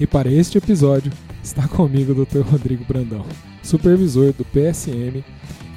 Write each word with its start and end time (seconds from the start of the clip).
e 0.00 0.06
para 0.06 0.28
este 0.28 0.58
episódio 0.58 1.12
está 1.42 1.66
comigo 1.66 2.12
o 2.12 2.24
Dr. 2.24 2.40
Rodrigo 2.40 2.84
Brandão, 2.84 3.24
supervisor 3.62 4.32
do 4.32 4.44
PSM 4.44 5.24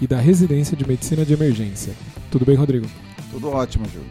e 0.01 0.07
da 0.07 0.17
Residência 0.17 0.77
de 0.77 0.87
Medicina 0.87 1.25
de 1.25 1.33
Emergência. 1.33 1.93
Tudo 2.29 2.45
bem, 2.45 2.55
Rodrigo? 2.55 2.85
Tudo 3.31 3.49
ótimo, 3.49 3.85
Júlio. 3.85 4.07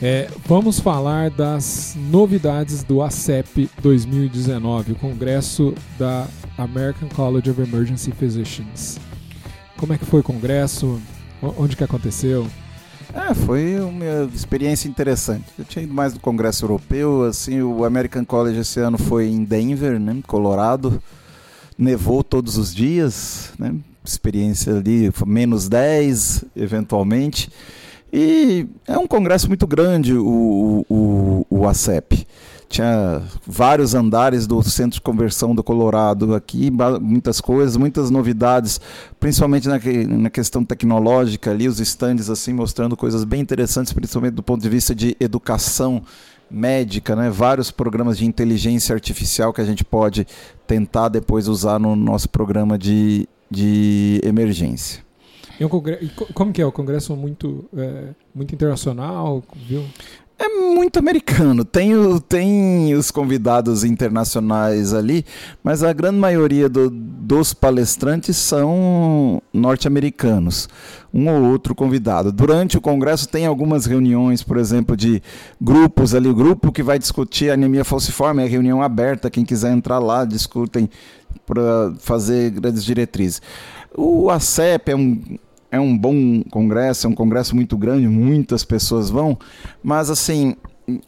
É, 0.00 0.28
vamos 0.46 0.78
falar 0.78 1.28
das 1.28 1.96
novidades 2.10 2.84
do 2.84 3.02
ACEP 3.02 3.68
2019, 3.82 4.92
o 4.92 4.94
Congresso 4.94 5.74
da 5.98 6.26
American 6.56 7.08
College 7.08 7.50
of 7.50 7.60
Emergency 7.60 8.12
Physicians. 8.12 8.98
Como 9.76 9.92
é 9.92 9.98
que 9.98 10.04
foi 10.04 10.20
o 10.20 10.24
congresso? 10.24 11.00
Onde 11.40 11.76
que 11.76 11.84
aconteceu? 11.84 12.46
É, 13.18 13.34
foi 13.34 13.80
uma 13.80 14.30
experiência 14.32 14.88
interessante. 14.88 15.44
Eu 15.58 15.64
tinha 15.64 15.82
ido 15.82 15.92
mais 15.92 16.12
do 16.12 16.20
Congresso 16.20 16.64
Europeu, 16.64 17.24
assim, 17.24 17.60
o 17.60 17.84
American 17.84 18.24
College 18.24 18.60
esse 18.60 18.78
ano 18.78 18.96
foi 18.96 19.26
em 19.26 19.42
Denver, 19.42 19.98
né, 19.98 20.18
Colorado. 20.24 21.02
Nevou 21.76 22.22
todos 22.22 22.56
os 22.56 22.72
dias, 22.72 23.50
né? 23.58 23.74
Experiência 24.04 24.76
ali, 24.76 25.10
menos 25.26 25.68
10, 25.68 26.44
eventualmente. 26.54 27.50
E 28.12 28.66
é 28.86 28.96
um 28.96 29.06
congresso 29.06 29.48
muito 29.48 29.66
grande, 29.66 30.14
o, 30.14 30.86
o, 30.88 31.46
o 31.50 31.68
ACEP. 31.68 32.24
Tinha 32.68 33.22
vários 33.46 33.94
andares 33.94 34.46
do 34.46 34.62
Centro 34.62 34.96
de 34.96 35.00
Conversão 35.00 35.54
do 35.54 35.64
Colorado 35.64 36.34
aqui, 36.34 36.70
muitas 37.00 37.40
coisas, 37.40 37.76
muitas 37.76 38.10
novidades, 38.10 38.78
principalmente 39.18 39.66
na, 39.66 39.78
na 40.18 40.30
questão 40.30 40.62
tecnológica 40.62 41.50
ali, 41.50 41.66
os 41.66 41.80
estandes 41.80 42.28
assim 42.28 42.52
mostrando 42.52 42.96
coisas 42.96 43.24
bem 43.24 43.40
interessantes, 43.40 43.92
principalmente 43.92 44.34
do 44.34 44.42
ponto 44.42 44.60
de 44.60 44.68
vista 44.68 44.94
de 44.94 45.16
educação 45.18 46.02
médica, 46.50 47.16
né? 47.16 47.30
vários 47.30 47.70
programas 47.70 48.18
de 48.18 48.26
inteligência 48.26 48.94
artificial 48.94 49.52
que 49.52 49.60
a 49.60 49.64
gente 49.64 49.84
pode 49.84 50.26
tentar 50.66 51.08
depois 51.08 51.48
usar 51.48 51.78
no 51.78 51.96
nosso 51.96 52.28
programa 52.28 52.78
de, 52.78 53.26
de 53.50 54.20
emergência. 54.22 55.02
E 55.58 55.66
como 56.32 56.52
que 56.52 56.62
é? 56.62 56.66
O 56.66 56.70
congresso 56.70 57.16
muito, 57.16 57.64
é, 57.76 58.10
muito 58.32 58.54
internacional, 58.54 59.42
viu? 59.66 59.82
É 60.38 60.48
muito 60.48 61.00
americano. 61.00 61.64
Tem, 61.64 61.96
o, 61.96 62.20
tem 62.20 62.94
os 62.94 63.10
convidados 63.10 63.82
internacionais 63.82 64.94
ali, 64.94 65.24
mas 65.64 65.82
a 65.82 65.92
grande 65.92 66.18
maioria 66.18 66.68
do, 66.68 66.88
dos 66.88 67.52
palestrantes 67.52 68.36
são 68.36 69.42
norte-americanos. 69.52 70.68
Um 71.12 71.28
ou 71.28 71.50
outro 71.50 71.74
convidado. 71.74 72.30
Durante 72.30 72.78
o 72.78 72.80
congresso 72.80 73.28
tem 73.28 73.46
algumas 73.46 73.84
reuniões, 73.84 74.44
por 74.44 74.58
exemplo, 74.58 74.96
de 74.96 75.20
grupos 75.60 76.14
ali. 76.14 76.28
O 76.28 76.34
grupo 76.34 76.70
que 76.70 76.84
vai 76.84 77.00
discutir 77.00 77.50
anemia 77.50 77.84
falciforme 77.84 78.44
é 78.44 78.46
reunião 78.46 78.80
aberta. 78.80 79.28
Quem 79.28 79.44
quiser 79.44 79.72
entrar 79.72 79.98
lá, 79.98 80.24
discutem 80.24 80.88
para 81.44 81.94
fazer 81.98 82.50
grandes 82.50 82.84
diretrizes. 82.84 83.42
O 83.96 84.30
ACEP 84.30 84.92
é 84.92 84.96
um 84.96 85.20
é 85.70 85.78
um 85.78 85.96
bom 85.96 86.42
congresso, 86.50 87.06
é 87.06 87.10
um 87.10 87.14
congresso 87.14 87.54
muito 87.54 87.76
grande, 87.76 88.08
muitas 88.08 88.64
pessoas 88.64 89.10
vão, 89.10 89.38
mas 89.82 90.10
assim, 90.10 90.56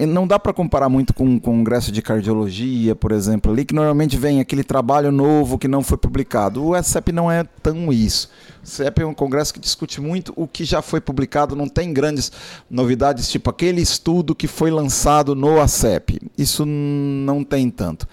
não 0.06 0.26
dá 0.26 0.38
para 0.38 0.52
comparar 0.52 0.88
muito 0.90 1.14
com 1.14 1.24
um 1.24 1.38
congresso 1.38 1.90
de 1.90 2.02
cardiologia, 2.02 2.94
por 2.94 3.12
exemplo, 3.12 3.50
ali 3.50 3.64
que 3.64 3.74
normalmente 3.74 4.16
vem 4.16 4.38
aquele 4.38 4.62
trabalho 4.62 5.10
novo 5.10 5.58
que 5.58 5.66
não 5.66 5.82
foi 5.82 5.96
publicado. 5.96 6.62
O 6.62 6.82
SCEP 6.82 7.12
não 7.12 7.30
é 7.30 7.44
tão 7.62 7.90
isso. 7.90 8.28
O 8.62 8.66
SCEP 8.66 9.00
é 9.00 9.06
um 9.06 9.14
congresso 9.14 9.54
que 9.54 9.58
discute 9.60 10.00
muito 10.00 10.34
o 10.36 10.46
que 10.46 10.64
já 10.64 10.82
foi 10.82 11.00
publicado, 11.00 11.56
não 11.56 11.66
tem 11.66 11.94
grandes 11.94 12.30
novidades, 12.70 13.30
tipo 13.30 13.48
aquele 13.48 13.80
estudo 13.80 14.34
que 14.34 14.46
foi 14.46 14.70
lançado 14.70 15.34
no 15.34 15.58
ACEP. 15.60 16.20
Isso 16.36 16.66
não 16.66 17.42
tem 17.42 17.70
tanto. 17.70 18.06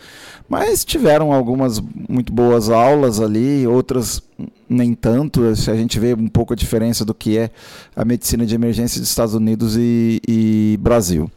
Mas 0.48 0.86
tiveram 0.86 1.34
algumas 1.34 1.82
muito 2.08 2.32
boas 2.32 2.70
aulas 2.70 3.20
ali, 3.20 3.68
outras 3.68 4.24
nem 4.70 4.94
tanto. 4.94 5.44
A 5.44 5.54
gente 5.54 6.00
vê 6.00 6.14
um 6.14 6.30
pouco 6.30 6.54
a 6.54 6.56
diferença 6.56 7.04
do 7.04 7.14
que 7.14 7.38
é 7.38 7.50
a 7.96 8.06
medicina 8.06 8.46
de 8.46 8.56
emergência 8.56 9.02
dos 9.02 9.10
Estados 9.10 9.34
Unidos 9.34 9.76
e, 9.78 10.22
e 10.26 10.78
Brasil. 10.80 11.30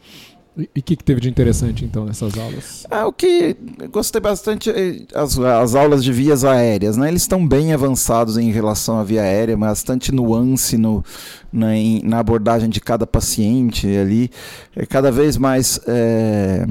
E 0.75 0.81
o 0.81 0.83
que, 0.83 0.97
que, 0.97 1.05
teve 1.05 1.21
de 1.21 1.29
interessante 1.29 1.85
então 1.85 2.05
nessas 2.05 2.37
aulas? 2.39 2.87
Ah, 2.91 3.07
o 3.07 3.13
que 3.13 3.57
gostei 3.91 4.21
bastante 4.21 4.71
é 4.71 5.03
as, 5.15 5.39
as 5.39 5.75
aulas 5.75 6.03
de 6.05 6.13
vias 6.13 6.45
aéreas, 6.45 6.97
né? 6.97 7.09
Eles 7.09 7.23
estão 7.23 7.47
bem 7.47 7.73
avançados 7.73 8.37
em 8.37 8.51
relação 8.51 8.99
à 8.99 9.05
via 9.05 9.23
aérea, 9.23 9.57
bastante 9.57 10.13
nuance 10.13 10.77
no, 10.77 11.05
na, 11.53 11.77
em, 11.77 12.03
na 12.05 12.19
abordagem 12.19 12.69
de 12.69 12.81
cada 12.81 13.07
paciente 13.07 13.87
ali, 13.87 14.31
é 14.77 14.87
cada 14.87 15.11
vez 15.11 15.37
mais 15.37 15.81
é, 15.87 16.67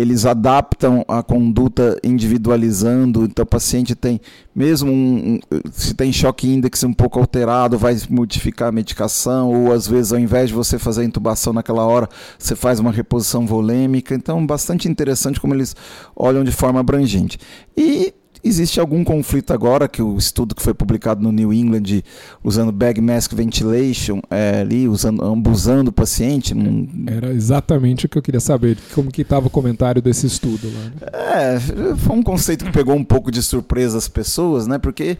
eles 0.00 0.24
adaptam 0.24 1.04
a 1.06 1.22
conduta 1.22 1.98
individualizando, 2.02 3.24
então 3.24 3.42
o 3.42 3.46
paciente 3.46 3.94
tem, 3.94 4.18
mesmo 4.54 4.90
um, 4.90 5.38
se 5.70 5.92
tem 5.92 6.10
choque 6.10 6.48
índice 6.48 6.86
um 6.86 6.92
pouco 6.92 7.18
alterado, 7.18 7.76
vai 7.76 7.94
modificar 8.08 8.68
a 8.68 8.72
medicação, 8.72 9.52
ou 9.52 9.72
às 9.72 9.86
vezes 9.86 10.10
ao 10.10 10.18
invés 10.18 10.48
de 10.48 10.54
você 10.54 10.78
fazer 10.78 11.02
a 11.02 11.04
intubação 11.04 11.52
naquela 11.52 11.84
hora, 11.84 12.08
você 12.38 12.56
faz 12.56 12.80
uma 12.80 12.90
reposição 12.90 13.46
volêmica, 13.46 14.14
então 14.14 14.46
bastante 14.46 14.88
interessante 14.88 15.38
como 15.38 15.54
eles 15.54 15.76
olham 16.16 16.42
de 16.42 16.50
forma 16.50 16.80
abrangente. 16.80 17.38
E 17.76 18.14
Existe 18.42 18.80
algum 18.80 19.04
conflito 19.04 19.52
agora 19.52 19.88
que 19.88 20.00
o 20.00 20.16
estudo 20.16 20.54
que 20.54 20.62
foi 20.62 20.72
publicado 20.72 21.22
no 21.22 21.30
New 21.30 21.52
England 21.52 22.02
usando 22.42 22.72
bag 22.72 23.00
mask 23.00 23.32
ventilation 23.32 24.20
é, 24.30 24.60
ali, 24.60 24.88
usando, 24.88 25.22
ambusando 25.24 25.90
o 25.90 25.92
paciente? 25.92 26.54
Não... 26.54 26.88
Era 27.06 27.32
exatamente 27.32 28.06
o 28.06 28.08
que 28.08 28.16
eu 28.16 28.22
queria 28.22 28.40
saber, 28.40 28.78
como 28.94 29.10
que 29.10 29.22
estava 29.22 29.46
o 29.46 29.50
comentário 29.50 30.00
desse 30.00 30.26
estudo 30.26 30.68
lá. 30.72 30.84
Né? 30.84 31.54
É, 31.56 31.60
foi 31.96 32.16
um 32.16 32.22
conceito 32.22 32.64
que 32.64 32.72
pegou 32.72 32.94
um 32.94 33.04
pouco 33.04 33.30
de 33.30 33.42
surpresa 33.42 33.98
as 33.98 34.08
pessoas, 34.08 34.66
né? 34.66 34.78
Porque 34.78 35.18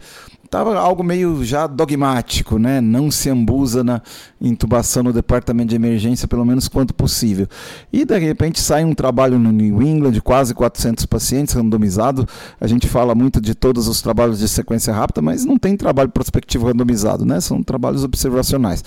estava 0.51 0.77
algo 0.77 1.01
meio 1.01 1.45
já 1.45 1.65
dogmático, 1.65 2.59
né? 2.59 2.81
Não 2.81 3.09
se 3.09 3.29
ambusa 3.29 3.85
na 3.85 4.01
intubação 4.41 5.01
no 5.01 5.13
departamento 5.13 5.69
de 5.69 5.77
emergência, 5.77 6.27
pelo 6.27 6.43
menos 6.43 6.67
quanto 6.67 6.93
possível. 6.93 7.47
E 7.91 8.03
de 8.03 8.19
repente 8.19 8.59
sai 8.59 8.83
um 8.83 8.93
trabalho 8.93 9.39
no 9.39 9.49
New 9.49 9.81
England, 9.81 10.19
quase 10.19 10.53
400 10.53 11.05
pacientes 11.05 11.53
randomizado. 11.53 12.27
A 12.59 12.67
gente 12.67 12.85
fala 12.89 13.15
muito 13.15 13.39
de 13.39 13.55
todos 13.55 13.87
os 13.87 14.01
trabalhos 14.01 14.39
de 14.39 14.49
sequência 14.49 14.93
rápida, 14.93 15.21
mas 15.21 15.45
não 15.45 15.57
tem 15.57 15.77
trabalho 15.77 16.09
prospectivo 16.09 16.67
randomizado, 16.67 17.25
né? 17.25 17.39
São 17.39 17.63
trabalhos 17.63 18.03
observacionais. 18.03 18.83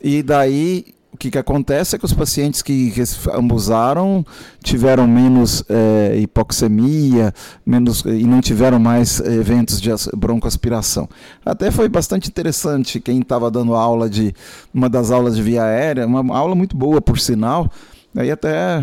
E 0.00 0.22
daí 0.22 0.94
o 1.12 1.16
que, 1.16 1.30
que 1.30 1.38
acontece 1.38 1.96
é 1.96 1.98
que 1.98 2.04
os 2.04 2.12
pacientes 2.12 2.62
que 2.62 2.92
ambusaram 3.34 4.24
tiveram 4.62 5.06
menos 5.06 5.64
é, 5.68 6.16
hipoxemia 6.18 7.34
menos, 7.66 8.02
e 8.04 8.24
não 8.24 8.40
tiveram 8.40 8.78
mais 8.78 9.20
eventos 9.20 9.80
de 9.80 9.90
broncoaspiração. 10.16 11.08
Até 11.44 11.70
foi 11.70 11.88
bastante 11.88 12.28
interessante 12.28 13.00
quem 13.00 13.20
estava 13.20 13.50
dando 13.50 13.74
aula 13.74 14.08
de 14.08 14.34
uma 14.72 14.88
das 14.88 15.10
aulas 15.10 15.36
de 15.36 15.42
via 15.42 15.64
aérea, 15.64 16.06
uma 16.06 16.36
aula 16.36 16.54
muito 16.54 16.76
boa 16.76 17.00
por 17.00 17.18
sinal. 17.18 17.70
Aí 18.16 18.30
até 18.30 18.82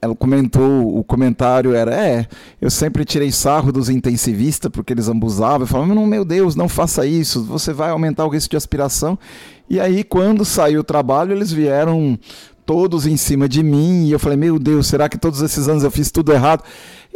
ela 0.00 0.14
comentou, 0.14 0.96
o 0.96 1.02
comentário 1.02 1.74
era: 1.74 1.94
É, 1.94 2.26
eu 2.60 2.70
sempre 2.70 3.04
tirei 3.04 3.32
sarro 3.32 3.72
dos 3.72 3.88
intensivistas 3.88 4.70
porque 4.70 4.92
eles 4.92 5.08
abusavam. 5.08 5.62
Eu 5.62 5.66
falava: 5.66 5.94
Meu 6.06 6.24
Deus, 6.24 6.54
não 6.54 6.68
faça 6.68 7.06
isso, 7.06 7.44
você 7.44 7.72
vai 7.72 7.90
aumentar 7.90 8.24
o 8.24 8.28
risco 8.28 8.50
de 8.50 8.56
aspiração. 8.56 9.18
E 9.68 9.80
aí, 9.80 10.04
quando 10.04 10.44
saiu 10.44 10.80
o 10.80 10.84
trabalho, 10.84 11.32
eles 11.32 11.50
vieram 11.50 12.18
todos 12.66 13.06
em 13.06 13.16
cima 13.16 13.48
de 13.48 13.62
mim 13.62 14.06
e 14.06 14.12
eu 14.12 14.18
falei: 14.18 14.36
Meu 14.36 14.58
Deus, 14.58 14.88
será 14.88 15.08
que 15.08 15.16
todos 15.16 15.40
esses 15.40 15.68
anos 15.68 15.84
eu 15.84 15.90
fiz 15.90 16.10
tudo 16.10 16.32
errado? 16.32 16.62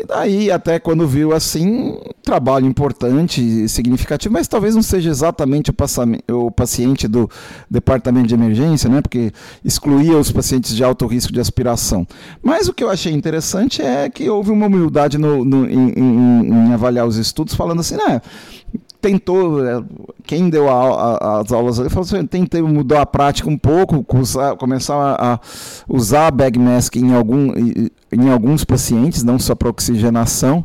E 0.01 0.07
daí, 0.07 0.51
até 0.51 0.79
quando 0.79 1.07
viu 1.07 1.35
assim, 1.35 1.99
trabalho 2.23 2.67
importante 2.67 3.69
significativo, 3.69 4.33
mas 4.33 4.49
talvez 4.49 4.75
não 4.75 4.83
seja 4.83 5.11
exatamente 5.11 5.71
o, 5.71 6.37
o 6.47 6.51
paciente 6.51 7.07
do 7.07 7.29
departamento 7.69 8.29
de 8.29 8.35
emergência, 8.35 8.89
né? 8.89 9.03
porque 9.03 9.31
excluía 9.63 10.17
os 10.17 10.33
pacientes 10.33 10.75
de 10.75 10.83
alto 10.83 11.07
risco 11.07 11.31
de 11.31 11.39
aspiração. 11.39 12.07
Mas 12.43 12.67
o 12.67 12.73
que 12.73 12.83
eu 12.83 12.89
achei 12.89 13.13
interessante 13.13 13.83
é 13.83 14.09
que 14.09 14.31
houve 14.31 14.51
uma 14.51 14.69
humildade 14.69 15.19
no, 15.19 15.45
no 15.45 15.69
em, 15.69 15.91
em, 15.91 16.49
em, 16.49 16.73
avaliar 16.73 17.07
os 17.07 17.17
estudos, 17.17 17.55
falando 17.55 17.81
assim, 17.81 17.97
né? 17.97 18.23
Tentou, 19.01 19.67
é, 19.67 19.83
quem 20.25 20.51
deu 20.51 20.69
a, 20.69 20.75
a, 20.75 21.41
as 21.41 21.53
aulas 21.53 21.81
ali, 21.81 21.89
falou 21.89 22.05
assim, 22.05 22.27
tentei 22.27 22.63
mudar 22.63 23.03
a 23.03 23.07
prática 23.07 23.49
um 23.49 23.57
pouco, 23.57 24.05
usar, 24.19 24.57
começar 24.57 24.95
a, 24.95 25.35
a 25.35 25.41
usar 25.89 26.27
a 26.27 26.31
bag 26.31 26.59
mask 26.59 26.97
em, 26.97 27.15
algum, 27.15 27.53
em 28.13 28.31
alguns 28.31 28.65
pacientes, 28.65 29.23
não 29.23 29.39
só 29.39 29.55
para 29.55 29.69
oxigenação, 29.69 30.65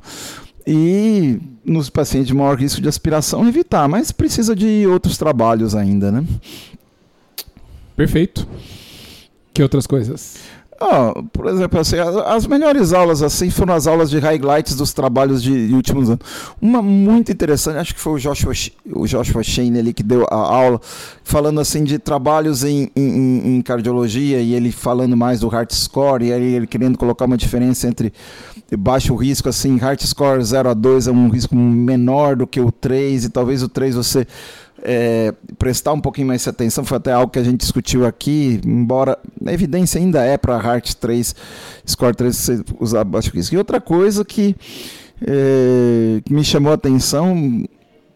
e 0.67 1.39
nos 1.63 1.89
pacientes 1.89 2.27
de 2.27 2.33
maior 2.33 2.57
risco 2.57 2.81
de 2.81 2.87
aspiração 2.87 3.47
evitar, 3.47 3.87
mas 3.87 4.11
precisa 4.11 4.55
de 4.55 4.85
outros 4.87 5.17
trabalhos 5.17 5.75
ainda, 5.75 6.11
né? 6.11 6.23
Perfeito. 7.95 8.47
Que 9.53 9.63
outras 9.63 9.87
coisas? 9.87 10.37
Oh, 10.79 11.23
por 11.31 11.47
exemplo, 11.47 11.79
assim, 11.79 11.95
as 12.25 12.45
melhores 12.45 12.91
aulas 12.91 13.23
assim 13.23 13.49
foram 13.49 13.73
as 13.73 13.87
aulas 13.87 14.09
de 14.09 14.19
highlights 14.19 14.75
dos 14.75 14.91
trabalhos 14.91 15.41
de, 15.41 15.73
últimos 15.73 16.09
anos. 16.09 16.19
Uma 16.61 16.81
muito 16.81 17.31
interessante, 17.31 17.77
acho 17.77 17.95
que 17.95 17.99
foi 17.99 18.13
o 18.13 18.19
Joshua, 18.19 18.51
o 18.91 19.07
Joshua 19.07 19.41
Shane 19.41 19.79
ali 19.79 19.93
que 19.93 20.03
deu 20.03 20.25
a 20.29 20.35
aula, 20.35 20.81
falando 21.23 21.61
assim 21.61 21.85
de 21.85 21.97
trabalhos 21.97 22.65
em, 22.65 22.91
em, 22.93 23.55
em 23.55 23.61
cardiologia 23.61 24.41
e 24.41 24.53
ele 24.53 24.69
falando 24.69 25.15
mais 25.15 25.39
do 25.39 25.47
heart 25.47 25.71
score 25.71 26.25
e 26.25 26.31
ele 26.31 26.67
querendo 26.67 26.97
colocar 26.97 27.23
uma 27.23 27.37
diferença 27.37 27.87
entre 27.87 28.11
baixo 28.77 29.15
risco, 29.15 29.47
assim, 29.47 29.77
heart 29.77 30.03
score 30.03 30.43
0 30.43 30.69
a 30.69 30.73
2 30.73 31.07
é 31.07 31.11
um 31.11 31.29
risco 31.29 31.55
menor 31.55 32.35
do 32.35 32.45
que 32.45 32.59
o 32.59 32.69
3 32.69 33.25
e 33.25 33.29
talvez 33.29 33.63
o 33.63 33.69
3 33.69 33.95
você 33.95 34.27
é, 34.81 35.33
prestar 35.57 35.93
um 35.93 36.01
pouquinho 36.01 36.27
mais 36.27 36.47
atenção, 36.47 36.83
foi 36.83 36.97
até 36.97 37.11
algo 37.11 37.31
que 37.31 37.39
a 37.39 37.43
gente 37.43 37.59
discutiu 37.59 38.05
aqui, 38.05 38.59
embora 38.65 39.17
a 39.45 39.53
evidência 39.53 39.99
ainda 39.99 40.23
é 40.23 40.37
para 40.37 40.55
Heart 40.55 40.95
3, 40.95 41.35
Score 41.87 42.15
3 42.15 42.35
você 42.35 42.63
usar 42.79 43.03
baixo 43.03 43.31
risco. 43.31 43.55
E 43.55 43.57
outra 43.57 43.79
coisa 43.79 44.23
que, 44.23 44.55
é, 45.21 46.21
que 46.23 46.33
me 46.33 46.43
chamou 46.43 46.71
a 46.71 46.75
atenção, 46.75 47.65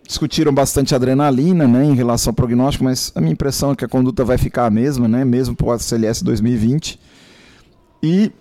discutiram 0.07 0.53
bastante 0.53 0.93
adrenalina 0.93 1.67
né, 1.67 1.85
em 1.85 1.95
relação 1.95 2.31
ao 2.31 2.35
prognóstico, 2.35 2.83
mas 2.83 3.11
a 3.15 3.21
minha 3.21 3.33
impressão 3.33 3.71
é 3.71 3.75
que 3.75 3.85
a 3.85 3.87
conduta 3.87 4.23
vai 4.23 4.37
ficar 4.37 4.65
a 4.65 4.69
mesma, 4.69 5.07
né, 5.07 5.23
mesmo 5.23 5.55
para 5.55 5.67
o 5.67 5.79
CLS 5.79 6.23
2020. 6.23 6.99
E 8.01 8.31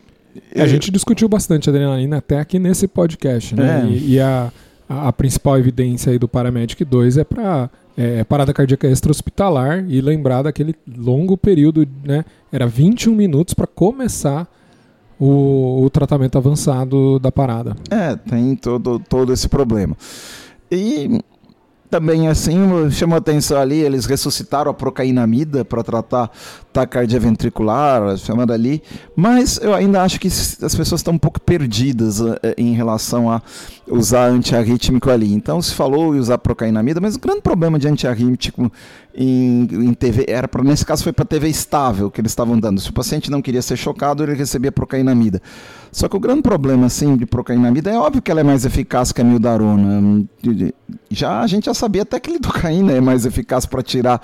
a 0.54 0.66
gente 0.66 0.90
discutiu 0.90 1.28
bastante 1.28 1.68
adrenalina 1.68 2.18
até 2.18 2.38
aqui 2.38 2.58
nesse 2.58 2.86
podcast, 2.86 3.54
né? 3.54 3.82
É. 3.82 3.86
E, 3.90 4.14
e 4.14 4.20
a, 4.20 4.52
a, 4.88 5.12
principal 5.12 5.58
evidência 5.58 6.10
aí 6.10 6.18
do 6.18 6.28
Paramedic 6.28 6.84
2 6.84 7.18
é 7.18 7.24
para 7.24 7.68
é, 7.96 8.24
parada 8.24 8.52
cardíaca 8.54 8.86
extra-hospitalar 8.88 9.84
e 9.88 10.00
lembrar 10.00 10.42
daquele 10.42 10.74
longo 10.96 11.36
período, 11.36 11.86
né? 12.04 12.24
Era 12.50 12.66
21 12.66 13.14
minutos 13.14 13.54
para 13.54 13.66
começar 13.66 14.48
o, 15.18 15.82
o, 15.84 15.90
tratamento 15.90 16.38
avançado 16.38 17.18
da 17.18 17.32
parada. 17.32 17.76
É, 17.90 18.14
tem 18.14 18.54
todo, 18.54 18.98
todo 19.00 19.32
esse 19.32 19.48
problema. 19.48 19.96
E 20.70 21.20
também 21.90 22.28
assim 22.28 22.58
chamou 22.90 23.16
atenção 23.16 23.58
ali, 23.58 23.80
eles 23.80 24.06
ressuscitaram 24.06 24.70
a 24.70 24.74
procainamida 24.74 25.64
para 25.64 25.82
tratar 25.82 26.30
taquicardia 26.72 27.18
ventricular, 27.18 28.16
chamando 28.18 28.52
ali, 28.52 28.82
mas 29.16 29.58
eu 29.62 29.74
ainda 29.74 30.02
acho 30.02 30.20
que 30.20 30.28
as 30.28 30.74
pessoas 30.74 31.00
estão 31.00 31.14
um 31.14 31.18
pouco 31.18 31.40
perdidas 31.40 32.20
uh, 32.20 32.36
em 32.56 32.72
relação 32.72 33.30
a 33.30 33.42
usar 33.86 34.26
antiarrítmico 34.26 35.10
ali. 35.10 35.32
Então 35.32 35.60
se 35.60 35.74
falou 35.74 36.14
em 36.14 36.18
usar 36.18 36.38
procainamida, 36.38 37.00
mas 37.00 37.16
o 37.16 37.20
grande 37.20 37.40
problema 37.40 37.78
de 37.78 37.88
antiarrítmico 37.88 38.70
em, 39.14 39.62
em 39.72 39.94
TV 39.94 40.26
era 40.28 40.46
para 40.46 40.62
nesse 40.62 40.84
caso 40.84 41.02
foi 41.02 41.12
para 41.12 41.24
TV 41.24 41.48
estável 41.48 42.10
que 42.10 42.20
eles 42.20 42.32
estavam 42.32 42.58
dando. 42.58 42.80
Se 42.80 42.90
o 42.90 42.92
paciente 42.92 43.30
não 43.30 43.42
queria 43.42 43.62
ser 43.62 43.76
chocado, 43.76 44.22
ele 44.22 44.34
recebia 44.34 44.70
procainamida. 44.70 45.42
Só 45.90 46.08
que 46.08 46.16
o 46.16 46.20
grande 46.20 46.42
problema 46.42 46.86
assim 46.86 47.16
de 47.16 47.26
procainamida 47.26 47.90
é 47.90 47.98
óbvio 47.98 48.22
que 48.22 48.30
ela 48.30 48.40
é 48.40 48.44
mais 48.44 48.64
eficaz 48.64 49.10
que 49.10 49.20
a 49.20 49.24
mildarona. 49.24 50.24
Já 51.10 51.40
a 51.40 51.46
gente 51.46 51.64
já 51.64 51.74
sabia 51.78 52.02
até 52.02 52.18
que 52.20 52.30
lidocaína 52.30 52.92
é 52.98 53.00
mais 53.00 53.24
eficaz 53.24 53.64
para 53.64 53.82
tirar 53.82 54.20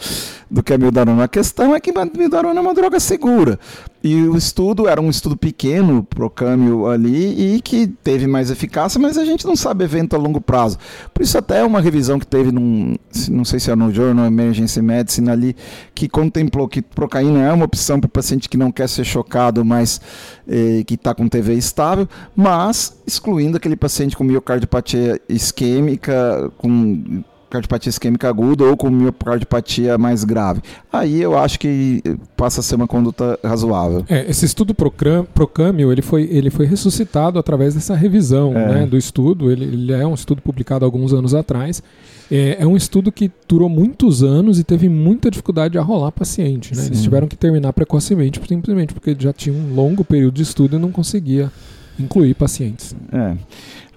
do 0.51 0.63
que 0.63 0.73
a 0.73 0.79
mildarona. 0.79 1.25
A 1.25 1.29
questão 1.29 1.75
é 1.75 1.81
que 1.81 1.91
a 1.91 2.05
mildarona 2.05 2.59
é 2.59 2.63
uma 2.63 2.75
droga 2.75 3.01
segura. 3.01 3.59
E 4.03 4.23
o 4.25 4.37
estudo 4.37 4.87
era 4.87 5.01
um 5.01 5.09
estudo 5.09 5.35
pequeno, 5.35 6.05
procâmbio 6.05 6.87
ali, 6.87 7.57
e 7.57 7.63
que 7.63 7.87
teve 7.87 8.27
mais 8.27 8.51
eficácia, 8.51 9.01
mas 9.01 9.17
a 9.17 9.25
gente 9.25 9.47
não 9.47 9.57
sabe 9.57 9.83
evento 9.83 10.15
a 10.15 10.19
longo 10.19 10.43
prazo. 10.43 10.77
Por 11.15 11.23
isso 11.23 11.39
até 11.39 11.65
uma 11.65 11.81
revisão 11.81 12.19
que 12.19 12.27
teve 12.27 12.53
num, 12.53 12.97
não 13.31 13.47
sei 13.47 13.59
se 13.59 13.71
é 13.71 13.75
no 13.75 13.91
Journal 13.91 14.27
Emergency 14.27 14.83
Medicine 14.83 15.31
ali, 15.31 15.57
que 15.95 16.07
contemplou 16.07 16.69
que 16.69 16.83
procaína 16.83 17.45
é 17.49 17.53
uma 17.53 17.65
opção 17.65 17.99
para 17.99 18.07
o 18.07 18.11
paciente 18.11 18.47
que 18.47 18.59
não 18.59 18.71
quer 18.71 18.91
ser 18.91 19.05
chocado, 19.05 19.65
mas 19.65 20.03
eh, 20.47 20.85
que 20.87 20.97
está 20.97 21.15
com 21.15 21.27
TV 21.27 21.55
estável, 21.55 22.07
mas 22.37 22.99
excluindo 23.07 23.57
aquele 23.57 23.75
paciente 23.75 24.15
com 24.15 24.23
miocardiopatia 24.23 25.19
isquêmica, 25.31 26.53
com 26.59 27.25
cardiopatia 27.55 27.91
isquêmica 27.91 28.29
aguda 28.29 28.65
ou 28.65 28.77
com 28.77 28.91
miocardiopatia 28.91 29.97
mais 29.97 30.25
grave. 30.25 30.61
Aí 30.93 31.23
eu 31.23 31.39
acho 31.39 31.59
que 31.59 32.03
passa 32.37 32.61
a 32.61 32.63
ser 32.63 32.75
uma 32.75 32.89
conduta 32.89 33.39
razoável. 33.45 34.05
É, 34.09 34.29
esse 34.29 34.45
estudo 34.45 34.75
Procâmio 34.75 35.93
ele 35.93 36.03
foi, 36.03 36.25
ele 36.31 36.51
foi 36.51 36.67
ressuscitado 36.67 37.39
através 37.39 37.75
dessa 37.75 37.95
revisão 37.95 38.57
é. 38.57 38.75
né, 38.75 38.87
do 38.87 38.97
estudo. 38.97 39.51
Ele, 39.51 39.65
ele, 39.65 39.93
é 39.93 40.07
um 40.07 40.15
estudo 40.15 40.43
publicado 40.43 40.85
alguns 40.85 41.13
anos 41.13 41.35
atrás. 41.35 41.83
É, 42.31 42.57
é, 42.61 42.67
um 42.67 42.77
estudo 42.77 43.13
que 43.13 43.31
durou 43.47 43.69
muitos 43.69 44.23
anos 44.23 44.59
e 44.59 44.65
teve 44.65 44.89
muita 44.89 45.31
dificuldade 45.31 45.79
a 45.79 45.83
rolar 45.83 46.11
paciente. 46.11 46.75
Né? 46.75 46.87
Eles 46.87 47.03
tiveram 47.03 47.29
que 47.29 47.37
terminar 47.37 47.73
precocemente, 47.73 48.41
simplesmente 48.49 48.93
porque 48.93 49.15
já 49.19 49.33
tinha 49.33 49.55
um 49.55 49.75
longo 49.75 50.05
período 50.05 50.35
de 50.35 50.43
estudo 50.43 50.77
e 50.77 50.79
não 50.79 50.91
conseguia 50.91 51.53
incluir 51.99 52.35
pacientes. 52.35 52.97
É. 53.13 53.37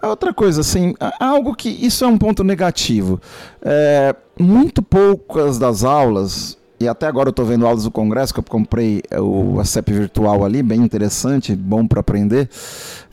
Outra 0.01 0.33
coisa, 0.33 0.61
assim, 0.61 0.94
algo 1.19 1.55
que 1.55 1.69
isso 1.69 2.03
é 2.03 2.07
um 2.07 2.17
ponto 2.17 2.44
negativo. 2.44 3.19
É, 3.61 4.15
muito 4.39 4.81
poucas 4.81 5.57
das 5.57 5.83
aulas, 5.83 6.57
e 6.79 6.88
até 6.88 7.07
agora 7.07 7.29
eu 7.29 7.31
estou 7.31 7.45
vendo 7.45 7.65
aulas 7.65 7.83
do 7.83 7.91
Congresso, 7.91 8.33
que 8.33 8.39
eu 8.39 8.44
comprei 8.44 9.01
é, 9.09 9.19
o, 9.19 9.63
CEP 9.65 9.91
virtual 9.91 10.45
ali, 10.45 10.61
bem 10.61 10.81
interessante, 10.81 11.55
bom 11.55 11.88
para 11.88 11.99
aprender. 11.99 12.49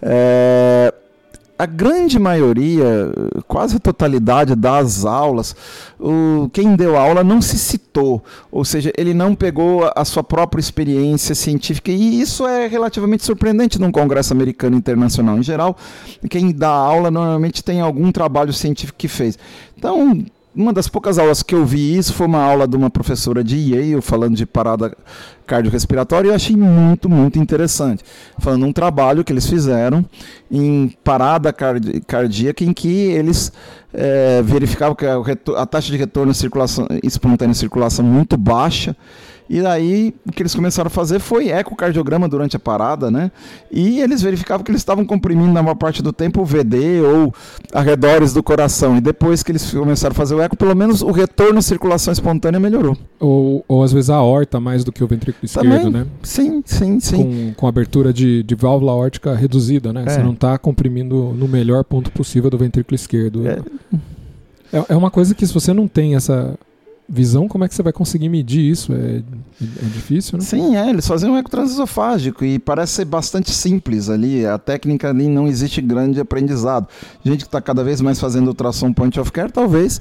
É, 0.03 0.93
a 1.59 1.67
grande 1.67 2.19
maioria, 2.19 3.13
quase 3.47 3.77
a 3.77 3.79
totalidade 3.79 4.55
das 4.57 5.05
aulas, 5.05 5.55
o, 6.01 6.49
quem 6.53 6.75
deu 6.75 6.97
aula 6.97 7.23
não 7.23 7.41
se 7.41 7.59
citou, 7.59 8.23
ou 8.51 8.65
seja, 8.65 8.93
ele 8.97 9.15
não 9.15 9.35
pegou 9.35 9.91
a 9.95 10.05
sua 10.05 10.25
própria 10.25 10.61
experiência 10.61 11.35
científica, 11.35 11.91
e 11.93 12.21
isso 12.21 12.47
é 12.47 12.67
relativamente 12.67 13.25
surpreendente 13.25 13.81
num 13.81 13.93
congresso 13.93 14.33
americano 14.33 14.77
internacional. 14.77 15.39
Em 15.39 15.43
geral, 15.43 15.77
quem 16.29 16.53
dá 16.53 16.71
aula 16.71 17.11
normalmente 17.11 17.63
tem 17.63 17.81
algum 17.81 18.11
trabalho 18.11 18.53
científico 18.53 18.99
que 18.99 19.09
fez. 19.09 19.39
Então, 19.79 20.25
uma 20.55 20.73
das 20.73 20.89
poucas 20.89 21.19
aulas 21.19 21.43
que 21.43 21.55
eu 21.55 21.67
vi 21.67 21.97
isso 21.97 22.13
foi 22.13 22.27
uma 22.27 22.43
aula 22.43 22.69
de 22.69 22.77
uma 22.77 22.89
professora 22.89 23.43
de 23.43 23.57
Yale 23.57 24.01
falando 24.01 24.37
de 24.37 24.47
parada 24.47 24.97
cardiorrespiratória 25.47 26.29
e 26.29 26.31
eu 26.31 26.35
achei 26.35 26.57
muito, 26.57 27.09
muito 27.09 27.39
interessante. 27.39 28.05
Falando 28.39 28.65
um 28.65 28.73
trabalho 28.73 29.25
que 29.25 29.33
eles 29.33 29.47
fizeram 29.47 30.05
em 30.51 30.95
parada 31.03 31.53
cardíaca 31.53 32.65
em 32.65 32.73
que 32.73 32.89
eles 32.89 33.53
é, 33.93 34.43
verificavam 34.43 34.95
que 34.95 35.05
a, 35.07 35.17
a, 35.57 35.67
taxa 35.67 35.91
de 35.91 35.97
retorno 35.97 36.33
circulação, 36.33 36.87
espontânea 37.03 37.55
circulação 37.55 38.05
muito 38.05 38.37
baixa 38.37 38.97
e 39.49 39.65
aí 39.65 40.15
o 40.27 40.33
que 40.33 40.43
eles 40.43 40.55
começaram 40.55 40.87
a 40.87 40.91
fazer 40.91 41.19
foi 41.19 41.51
ecocardiograma 41.51 42.29
durante 42.29 42.57
a 42.57 42.59
parada, 42.59 43.11
né? 43.11 43.31
E 43.71 44.01
eles 44.01 44.23
verificavam 44.23 44.65
que 44.65 44.71
eles 44.71 44.81
estavam 44.81 45.05
comprimindo 45.05 45.53
na 45.53 45.63
maior 45.63 45.75
parte 45.75 46.03
do 46.03 46.13
tempo 46.13 46.41
o 46.41 46.45
VD 46.45 47.03
ou 47.03 47.35
arredores 47.73 48.33
do 48.33 48.43
coração. 48.43 48.97
E 48.97 49.01
depois 49.01 49.43
que 49.43 49.53
eles 49.53 49.71
começaram 49.71 50.13
a 50.13 50.15
fazer 50.15 50.35
o 50.35 50.41
eco, 50.41 50.57
pelo 50.57 50.75
menos 50.75 51.03
o 51.03 51.11
retorno 51.11 51.59
à 51.59 51.63
circulação 51.63 52.13
espontânea 52.13 52.59
melhorou. 52.59 52.97
Ou, 53.21 53.65
ou 53.69 53.83
às 53.83 53.93
vezes 53.93 54.09
a 54.09 54.17
aorta 54.17 54.59
mais 54.59 54.83
do 54.83 54.91
que 54.91 55.05
o 55.05 55.07
ventrículo 55.07 55.45
esquerdo, 55.45 55.69
Também, 55.69 55.91
né? 55.91 56.07
Sim, 56.23 56.63
sim, 56.65 56.99
sim. 57.01 57.17
Com, 57.17 57.55
com 57.55 57.67
abertura 57.67 58.13
de, 58.13 58.43
de 58.43 58.55
válvula 58.55 58.93
aórtica 58.93 59.35
reduzida, 59.35 59.93
né? 59.93 60.05
É. 60.07 60.11
Você 60.11 60.23
não 60.23 60.33
está 60.33 60.57
comprimindo 60.57 61.35
no 61.37 61.47
melhor 61.47 61.85
ponto 61.85 62.11
possível 62.11 62.49
do 62.49 62.57
ventrículo 62.57 62.95
esquerdo. 62.95 63.47
É. 63.47 63.59
É, 64.75 64.85
é 64.89 64.97
uma 64.97 65.11
coisa 65.11 65.35
que 65.35 65.47
se 65.47 65.55
você 65.55 65.73
não 65.73 65.87
tem 65.87 66.17
essa 66.17 66.59
visão, 67.09 67.47
como 67.47 67.65
é 67.65 67.69
que 67.69 67.75
você 67.75 67.83
vai 67.83 67.93
conseguir 67.93 68.29
medir 68.29 68.61
isso? 68.61 68.93
É, 68.93 69.17
é 69.17 69.87
difícil, 69.93 70.39
né? 70.39 70.45
Sim, 70.45 70.77
é, 70.77 70.89
eles 70.89 71.07
fazem 71.07 71.31
um 71.31 71.37
eco 71.37 71.51
transesofágico 71.51 72.45
e 72.45 72.59
parece 72.59 72.93
ser 72.95 73.05
bastante 73.05 73.51
simples 73.51 74.09
ali. 74.09 74.47
A 74.47 74.59
técnica 74.59 75.11
ali 75.11 75.29
não 75.29 75.47
existe 75.47 75.81
grande 75.81 76.21
aprendizado. 76.21 76.89
Gente 77.25 77.41
que 77.41 77.47
está 77.47 77.61
cada 77.61 77.85
vez 77.85 78.01
mais 78.01 78.19
fazendo 78.19 78.49
ultrassom 78.49 78.93
point 78.93 79.19
of 79.21 79.31
care, 79.31 79.53
talvez 79.53 80.01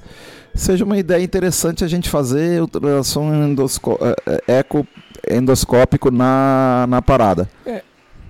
seja 0.55 0.85
uma 0.85 0.97
ideia 0.97 1.23
interessante 1.23 1.83
a 1.83 1.87
gente 1.87 2.09
fazer 2.09 2.61
ultrassom 2.61 3.33
endosco 3.33 3.97
é, 4.01 4.41
é, 4.47 4.59
eco 4.59 4.87
endoscópico 5.29 6.11
na, 6.11 6.85
na 6.87 7.01
parada. 7.01 7.49
É. 7.65 7.81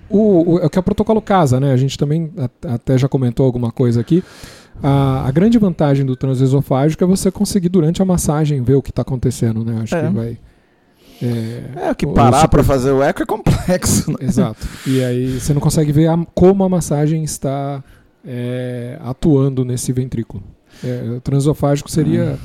O, 0.08 0.54
o, 0.54 0.58
é 0.58 0.66
o 0.66 0.70
que 0.70 0.78
é 0.78 0.80
o 0.80 0.82
protocolo 0.82 1.20
casa, 1.22 1.58
né? 1.58 1.72
A 1.72 1.76
gente 1.76 1.96
também 1.96 2.30
até 2.68 2.98
já 2.98 3.08
comentou 3.08 3.46
alguma 3.46 3.72
coisa 3.72 4.00
aqui. 4.00 4.22
A, 4.82 5.26
a, 5.26 5.30
grande 5.30 5.58
vantagem 5.58 6.04
do 6.04 6.16
transesofágico 6.16 7.02
é 7.02 7.06
você 7.06 7.30
conseguir, 7.30 7.68
durante 7.68 8.02
a 8.02 8.04
massagem, 8.04 8.62
ver 8.62 8.74
o 8.74 8.82
que 8.82 8.90
está 8.90 9.02
acontecendo, 9.02 9.64
né? 9.64 9.80
Acho 9.82 9.94
é. 9.96 10.06
que 10.06 10.14
vai. 10.14 10.38
É, 11.22 11.88
é 11.90 11.94
que 11.94 12.06
parar 12.06 12.40
super... 12.40 12.50
para 12.50 12.64
fazer 12.64 12.90
o 12.90 13.02
eco 13.02 13.22
é 13.22 13.26
complexo. 13.26 14.10
Né? 14.10 14.18
Exato. 14.20 14.66
E 14.86 15.02
aí 15.02 15.40
você 15.40 15.54
não 15.54 15.60
consegue 15.60 15.92
ver 15.92 16.08
a, 16.08 16.18
como 16.34 16.64
a 16.64 16.68
massagem 16.68 17.22
está 17.22 17.82
é, 18.26 18.98
atuando 19.02 19.64
nesse 19.64 19.92
ventrículo. 19.92 20.42
É, 20.82 21.14
o 21.16 21.20
transesofágico 21.20 21.90
seria. 21.90 22.38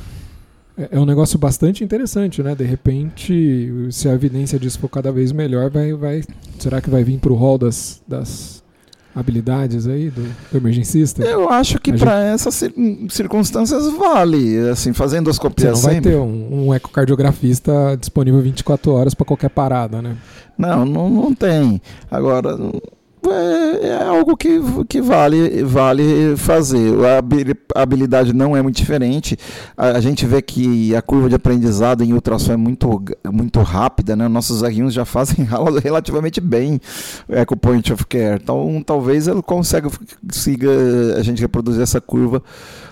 Hum. 0.77 0.85
É, 0.91 0.97
um 0.97 1.05
negócio 1.05 1.37
bastante 1.37 1.83
interessante, 1.83 2.41
né? 2.41 2.55
De 2.55 2.63
repente, 2.63 3.69
se 3.91 4.07
a 4.07 4.13
evidência 4.13 4.57
disso 4.57 4.79
for 4.79 4.87
cada 4.87 5.11
vez 5.11 5.33
melhor, 5.33 5.69
vai, 5.69 5.91
vai, 5.91 6.23
será 6.57 6.79
que 6.79 6.89
vai 6.89 7.03
vir 7.03 7.19
para 7.19 7.33
o 7.33 7.35
rol 7.35 7.57
das, 7.57 8.01
das 8.07 8.58
habilidades 9.15 9.87
aí 9.87 10.09
do, 10.09 10.23
do 10.51 10.57
emergencista? 10.57 11.23
Eu 11.23 11.49
acho 11.49 11.79
que 11.79 11.93
para 11.93 12.23
essas 12.23 12.63
circunstâncias 13.09 13.85
vale, 13.93 14.69
assim, 14.69 14.93
fazendo 14.93 15.21
endoscopia 15.21 15.75
Você 15.75 15.87
não 15.87 15.93
vai 15.93 16.01
ter 16.01 16.15
um, 16.17 16.67
um 16.67 16.73
ecocardiografista 16.73 17.97
disponível 17.99 18.41
24 18.41 18.91
horas 18.91 19.13
para 19.13 19.25
qualquer 19.25 19.49
parada, 19.49 20.01
né? 20.01 20.15
Não, 20.57 20.85
não, 20.85 21.09
não 21.09 21.33
tem. 21.33 21.81
Agora, 22.11 22.57
é, 23.27 23.87
é, 23.87 24.03
algo 24.03 24.37
que, 24.37 24.61
que 24.87 25.01
vale, 25.01 25.63
vale 25.63 26.37
fazer. 26.37 26.93
A 27.75 27.81
habilidade 27.81 28.33
não 28.33 28.55
é 28.55 28.61
muito 28.61 28.77
diferente. 28.77 29.37
A, 29.75 29.89
a, 29.89 30.01
gente 30.01 30.25
vê 30.25 30.41
que 30.41 30.95
a 30.95 31.01
curva 31.01 31.27
de 31.27 31.35
aprendizado 31.35 32.03
em 32.03 32.13
ultrassom 32.13 32.53
é 32.53 32.57
muito, 32.57 33.03
muito 33.31 33.59
rápida, 33.61 34.15
né? 34.15 34.27
Nossos 34.27 34.63
R1 34.63 34.89
já 34.91 35.05
fazem 35.05 35.45
relativamente 35.83 36.39
bem 36.39 36.79
Eco 37.27 37.57
Point 37.57 37.91
of 37.91 38.05
Care. 38.05 38.39
Então, 38.41 38.81
talvez 38.85 39.27
ele 39.27 39.41
consiga, 39.41 39.89
consiga 40.25 40.69
a 41.17 41.23
gente 41.23 41.41
reproduzir 41.41 41.81
essa 41.81 41.99
curva 41.99 42.41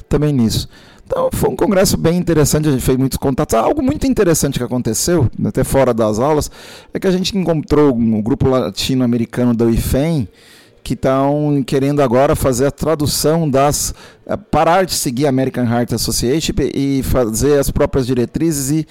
também 0.09 0.33
nisso. 0.33 0.67
Então 1.07 1.29
foi 1.31 1.49
um 1.49 1.55
congresso 1.55 1.95
bem 1.95 2.17
interessante, 2.17 2.67
a 2.67 2.71
gente 2.71 2.83
fez 2.83 2.97
muitos 2.97 3.17
contatos. 3.17 3.55
Algo 3.55 3.81
muito 3.81 4.05
interessante 4.05 4.59
que 4.59 4.63
aconteceu, 4.63 5.29
até 5.45 5.63
fora 5.63 5.93
das 5.93 6.19
aulas, 6.19 6.51
é 6.93 6.99
que 6.99 7.07
a 7.07 7.11
gente 7.11 7.35
encontrou 7.35 7.95
um 7.95 8.21
grupo 8.21 8.49
latino-americano 8.49 9.55
da 9.55 9.65
IFEM 9.65 10.27
que 10.83 10.93
estão 10.93 11.63
querendo 11.65 12.01
agora 12.01 12.35
fazer 12.35 12.65
a 12.65 12.71
tradução 12.71 13.49
das. 13.49 13.93
Eh, 14.25 14.35
parar 14.35 14.85
de 14.85 14.93
seguir 14.93 15.25
a 15.25 15.29
American 15.29 15.65
Heart 15.65 15.93
Association 15.93 16.53
e 16.73 17.01
fazer 17.03 17.57
as 17.57 17.71
próprias 17.71 18.05
diretrizes 18.05 18.69
e 18.71 18.87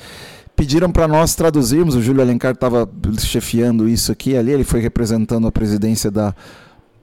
pediram 0.54 0.90
para 0.90 1.06
nós 1.06 1.35
traduzirmos. 1.35 1.94
O 1.94 2.02
Júlio 2.02 2.23
Alencar 2.23 2.52
estava 2.52 2.88
chefiando 3.18 3.87
isso 3.87 4.11
aqui 4.11 4.37
ali, 4.37 4.52
ele 4.52 4.64
foi 4.64 4.80
representando 4.80 5.46
a 5.46 5.52
presidência 5.52 6.11
da 6.11 6.35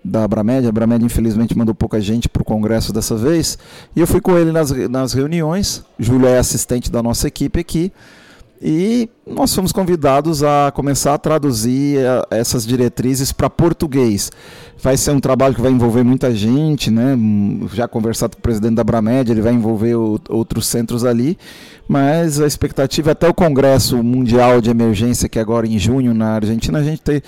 da 0.03 0.23
Abramed. 0.23 0.65
A 0.65 0.69
Abramed, 0.69 1.05
infelizmente, 1.05 1.57
mandou 1.57 1.73
pouca 1.73 2.01
gente 2.01 2.27
para 2.27 2.41
o 2.41 2.45
congresso 2.45 2.91
dessa 2.91 3.15
vez. 3.15 3.57
E 3.95 3.99
eu 3.99 4.07
fui 4.07 4.19
com 4.19 4.37
ele 4.37 4.51
nas, 4.51 4.71
nas 4.89 5.13
reuniões. 5.13 5.83
Júlio 5.97 6.27
é 6.27 6.37
assistente 6.37 6.91
da 6.91 7.01
nossa 7.01 7.27
equipe 7.27 7.59
aqui. 7.59 7.91
E 8.65 9.09
nós 9.27 9.53
fomos 9.53 9.73
convidados 9.73 10.41
a 10.41 10.71
começar 10.73 11.13
a 11.13 11.17
traduzir 11.17 11.97
eh, 11.97 12.21
essas 12.31 12.65
diretrizes 12.65 13.33
para 13.33 13.49
português. 13.49 14.31
Vai 14.81 14.95
ser 14.95 15.11
um 15.11 15.19
trabalho 15.19 15.53
que 15.53 15.61
vai 15.61 15.69
envolver 15.69 16.01
muita 16.01 16.33
gente, 16.33 16.89
né? 16.89 17.17
Já 17.73 17.89
conversado 17.89 18.37
com 18.37 18.39
o 18.39 18.41
presidente 18.41 18.75
da 18.75 18.83
Bramed, 18.83 19.29
ele 19.29 19.41
vai 19.41 19.51
envolver 19.51 19.95
outros 19.95 20.65
centros 20.65 21.03
ali, 21.03 21.37
mas 21.89 22.39
a 22.39 22.47
expectativa 22.47 23.09
é 23.09 23.11
até 23.11 23.27
o 23.27 23.33
Congresso 23.33 24.01
Mundial 24.01 24.61
de 24.61 24.69
Emergência, 24.69 25.27
que 25.27 25.37
é 25.37 25.41
agora 25.41 25.67
em 25.67 25.77
junho 25.77 26.13
na 26.13 26.35
Argentina, 26.35 26.79
a 26.79 26.83
gente 26.83 27.01
tem 27.01 27.21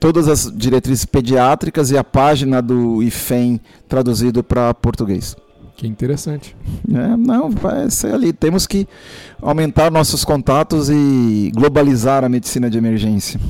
todas 0.00 0.26
as 0.26 0.52
diretrizes 0.52 1.04
pediátricas 1.04 1.92
e 1.92 1.98
a 1.98 2.02
página 2.02 2.60
do 2.60 3.00
IFEM 3.00 3.60
traduzido 3.88 4.42
para 4.42 4.74
português. 4.74 5.36
Que 5.80 5.86
interessante. 5.86 6.54
É, 6.92 7.16
não, 7.16 7.48
vai 7.48 7.88
ser 7.90 8.12
ali. 8.12 8.34
Temos 8.34 8.66
que 8.66 8.86
aumentar 9.40 9.90
nossos 9.90 10.26
contatos 10.26 10.90
e 10.90 11.50
globalizar 11.54 12.22
a 12.22 12.28
medicina 12.28 12.68
de 12.68 12.76
emergência. 12.76 13.40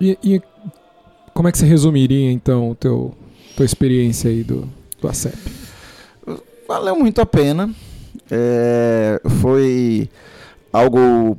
E, 0.00 0.18
e 0.24 0.42
como 1.34 1.48
é 1.48 1.52
que 1.52 1.58
você 1.58 1.66
resumiria 1.66 2.32
então 2.32 2.74
teu 2.80 3.14
tua 3.54 3.66
experiência 3.66 4.30
aí 4.30 4.42
do, 4.42 4.66
do 4.98 5.06
ACEP? 5.06 5.36
Valeu 6.66 6.96
muito 6.96 7.20
a 7.20 7.26
pena. 7.26 7.68
É, 8.30 9.20
foi 9.42 10.08
algo 10.72 11.36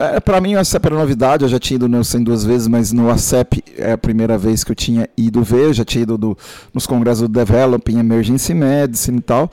é, 0.00 0.18
para 0.18 0.40
mim, 0.40 0.54
o 0.54 0.58
ACEP 0.58 0.86
era 0.86 0.96
novidade. 0.96 1.44
Eu 1.44 1.48
já 1.48 1.58
tinha 1.58 1.76
ido 1.76 1.86
no 1.86 2.00
UCEM 2.00 2.24
duas 2.24 2.42
vezes, 2.42 2.66
mas 2.66 2.90
no 2.90 3.10
ACEP 3.10 3.62
é 3.76 3.92
a 3.92 3.98
primeira 3.98 4.38
vez 4.38 4.64
que 4.64 4.72
eu 4.72 4.74
tinha 4.74 5.06
ido 5.14 5.42
ver. 5.42 5.66
Eu 5.66 5.72
já 5.74 5.84
tinha 5.84 6.02
ido 6.02 6.16
do, 6.16 6.38
nos 6.72 6.86
congressos 6.86 7.22
do 7.22 7.28
Developing 7.28 7.98
Emergency 7.98 8.54
Medicine 8.54 9.18
e 9.18 9.20
tal. 9.20 9.50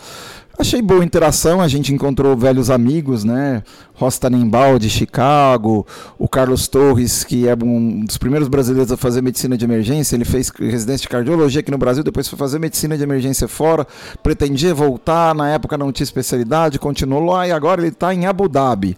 Achei 0.59 0.81
boa 0.81 1.05
interação, 1.05 1.61
a 1.61 1.67
gente 1.67 1.93
encontrou 1.93 2.35
velhos 2.35 2.71
amigos, 2.71 3.23
né? 3.23 3.61
Ross 3.93 4.17
Tannenbaum 4.17 4.79
de 4.79 4.89
Chicago, 4.89 5.85
o 6.17 6.27
Carlos 6.27 6.67
Torres, 6.67 7.23
que 7.23 7.47
é 7.47 7.55
um 7.63 8.03
dos 8.03 8.17
primeiros 8.17 8.47
brasileiros 8.47 8.91
a 8.91 8.97
fazer 8.97 9.21
medicina 9.21 9.55
de 9.55 9.65
emergência, 9.65 10.15
ele 10.15 10.25
fez 10.25 10.49
residência 10.49 11.03
de 11.03 11.09
cardiologia 11.09 11.59
aqui 11.59 11.69
no 11.69 11.77
Brasil, 11.77 12.03
depois 12.03 12.27
foi 12.27 12.39
fazer 12.39 12.57
medicina 12.57 12.97
de 12.97 13.03
emergência 13.03 13.47
fora, 13.47 13.85
pretendia 14.23 14.73
voltar, 14.73 15.35
na 15.35 15.47
época 15.49 15.77
não 15.77 15.91
tinha 15.91 16.05
especialidade, 16.05 16.79
continuou 16.79 17.23
lá 17.23 17.47
e 17.47 17.51
agora 17.51 17.81
ele 17.81 17.89
está 17.89 18.11
em 18.13 18.25
Abu 18.25 18.49
Dhabi, 18.49 18.97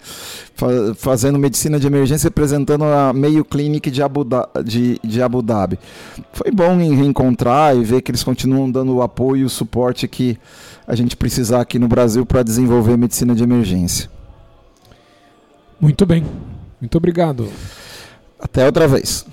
fazendo 0.96 1.38
medicina 1.38 1.78
de 1.78 1.88
emergência, 1.88 2.28
representando 2.28 2.86
a 2.86 3.12
meio 3.12 3.44
clinic 3.44 3.92
de 3.92 4.02
Abu, 4.02 4.26
de, 4.64 4.98
de 5.04 5.22
Abu 5.22 5.42
Dhabi. 5.42 5.78
Foi 6.32 6.52
bom 6.52 6.78
reencontrar 6.78 7.76
e 7.76 7.84
ver 7.84 8.02
que 8.02 8.12
eles 8.12 8.24
continuam 8.24 8.72
dando 8.72 8.96
o 8.96 9.02
apoio 9.02 9.42
e 9.42 9.46
o 9.46 9.50
suporte 9.50 10.08
que 10.08 10.38
a 10.90 10.96
gente 10.96 11.16
precisar 11.50 11.62
aqui 11.62 11.80
no 11.80 11.88
Brasil 11.88 12.24
para 12.26 12.44
desenvolver 12.44 12.98
medicina 12.98 13.34
de 13.34 13.42
emergência. 13.44 14.10
Muito 15.80 16.06
bem. 16.06 16.24
Muito 16.80 16.96
obrigado. 16.96 17.50
Até 18.40 18.64
outra 18.66 18.88
vez. 18.88 19.26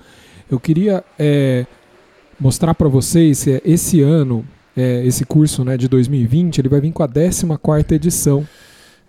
Eu 0.50 0.60
queria 0.60 1.04
é, 1.18 1.66
mostrar 2.40 2.76
para 2.76 2.88
vocês 2.88 3.44
que 3.44 3.62
esse 3.66 4.02
ano 4.02 4.46
é, 4.78 5.04
esse 5.04 5.26
curso 5.26 5.66
né, 5.66 5.76
de 5.76 5.88
2020, 5.88 6.60
ele 6.60 6.70
vai 6.70 6.80
vir 6.80 6.92
com 6.92 7.02
a 7.02 7.08
14 7.08 7.86
edição 7.90 8.48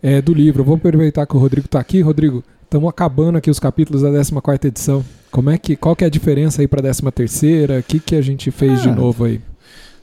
é, 0.02 0.22
do 0.22 0.32
livro. 0.32 0.62
Eu 0.62 0.64
vou 0.64 0.76
aproveitar 0.76 1.26
que 1.26 1.36
o 1.36 1.38
Rodrigo 1.38 1.66
está 1.66 1.78
aqui. 1.78 2.00
Rodrigo, 2.00 2.42
estamos 2.64 2.88
acabando 2.88 3.36
aqui 3.36 3.50
os 3.50 3.60
capítulos 3.60 4.00
da 4.00 4.10
14 4.10 4.66
edição. 4.66 5.04
Como 5.30 5.50
é 5.50 5.58
que, 5.58 5.76
qual 5.76 5.94
que 5.94 6.04
é 6.04 6.06
a 6.06 6.10
diferença 6.10 6.62
aí 6.62 6.66
para 6.66 6.80
a 6.80 6.82
13 6.82 7.02
terceira? 7.12 7.78
O 7.78 7.82
que, 7.82 8.00
que 8.00 8.16
a 8.16 8.22
gente 8.22 8.50
fez 8.50 8.80
de 8.80 8.88
ah, 8.88 8.94
novo 8.94 9.24
aí? 9.26 9.42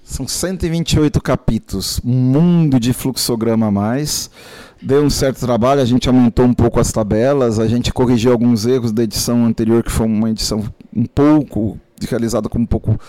São 0.04 0.28
128 0.28 1.20
capítulos, 1.20 2.00
um 2.06 2.14
mundo 2.14 2.80
de 2.80 2.94
fluxograma 2.94 3.66
a 3.66 3.72
mais. 3.72 4.30
Deu 4.80 5.04
um 5.04 5.10
certo 5.10 5.40
trabalho, 5.40 5.82
a 5.82 5.86
gente 5.86 6.08
aumentou 6.08 6.46
um 6.46 6.54
pouco 6.54 6.80
as 6.80 6.92
tabelas, 6.92 7.58
a 7.58 7.66
gente 7.66 7.92
corrigiu 7.92 8.32
alguns 8.32 8.68
erros 8.68 8.92
da 8.92 9.02
edição 9.02 9.44
anterior, 9.46 9.82
que 9.82 9.92
foi 9.92 10.06
uma 10.06 10.30
edição 10.30 10.64
um 10.96 11.06
pouco 11.08 11.80
realizada 12.08 12.48
com 12.48 12.60
um 12.60 12.66
pouco 12.68 13.00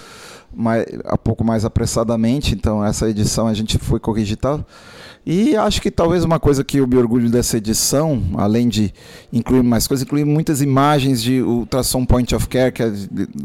mais, 0.57 0.87
um 1.13 1.17
pouco 1.23 1.45
mais 1.45 1.65
apressadamente, 1.65 2.55
então 2.55 2.85
essa 2.85 3.09
edição 3.09 3.47
a 3.47 3.55
gente 3.55 3.79
foi 3.79 4.01
corrigir 4.01 4.37
tal. 4.37 4.65
E 5.25 5.57
acho 5.57 5.83
que 5.83 5.91
talvez 5.91 6.23
uma 6.23 6.39
coisa 6.39 6.63
que 6.63 6.79
eu 6.79 6.87
me 6.87 6.97
orgulho 6.97 7.29
dessa 7.29 7.57
edição, 7.57 8.23
além 8.37 8.69
de 8.69 8.95
incluir 9.33 9.65
mais 9.65 9.89
coisas, 9.89 10.05
incluir 10.05 10.25
muitas 10.25 10.63
imagens 10.63 11.21
de 11.21 11.43
ultrassom 11.43 12.07
point 12.07 12.33
of 12.33 12.47
care, 12.47 12.71
que 12.71 12.81
é 12.81 12.93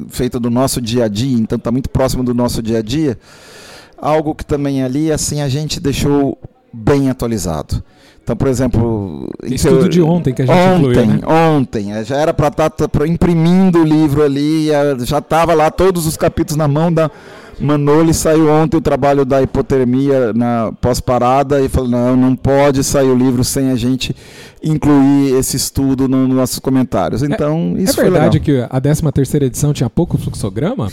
feita 0.10 0.40
do 0.40 0.52
nosso 0.52 0.80
dia 0.80 1.06
a 1.06 1.08
dia, 1.08 1.38
então 1.40 1.58
está 1.58 1.72
muito 1.72 1.90
próximo 1.90 2.24
do 2.24 2.36
nosso 2.36 2.62
dia 2.62 2.78
a 2.78 2.82
dia. 2.84 3.18
Algo 3.98 4.36
que 4.36 4.46
também 4.46 4.84
ali, 4.84 5.12
assim, 5.12 5.42
a 5.42 5.50
gente 5.50 5.80
deixou 5.80 6.38
bem 6.72 7.10
atualizado. 7.10 7.84
Então, 8.24 8.36
por 8.36 8.48
exemplo. 8.48 9.30
Estudo 9.44 9.90
de 9.90 10.02
ontem 10.02 10.34
que 10.34 10.42
a 10.42 10.46
gente 10.46 10.58
ontem, 10.58 10.78
incluiu, 10.78 11.06
né? 11.06 11.20
Ontem, 11.26 11.94
é, 11.94 12.04
já 12.04 12.18
era 12.18 12.34
para 12.34 12.48
estar 12.48 12.70
tá, 12.70 12.88
tá, 12.88 13.08
imprimindo 13.08 13.80
o 13.80 13.84
livro 13.84 14.24
ali, 14.24 14.68
já 15.00 15.18
estava 15.18 15.54
lá 15.54 15.72
todos 15.72 16.06
os 16.06 16.16
capítulos 16.16 16.56
na 16.56 16.68
mão 16.68 16.94
da 16.94 17.10
Manoli. 17.60 18.14
Saiu 18.14 18.50
ontem 18.50 18.78
o 18.78 18.82
trabalho 18.82 19.26
da 19.26 19.42
hipotermia 19.42 20.34
na 20.34 20.72
pós-parada 20.80 21.62
e 21.62 21.70
falou: 21.70 21.90
não, 21.90 22.16
não 22.16 22.36
pode 22.36 22.84
sair 22.84 23.10
o 23.10 23.16
livro 23.16 23.44
sem 23.44 23.72
a 23.72 23.76
gente 23.76 24.16
incluir 24.64 25.36
esse 25.36 25.58
estudo 25.58 26.08
nos 26.08 26.30
nossos 26.30 26.60
comentários. 26.60 27.24
Então, 27.24 27.74
é, 27.78 27.82
isso 27.82 28.00
é 28.00 28.04
verdade 28.04 28.40
que 28.40 28.66
a 28.70 28.80
13 28.80 29.02
terceira 29.12 29.46
edição 29.46 29.74
tinha 29.74 29.90
pouco 29.90 30.18
fluxograma? 30.18 30.92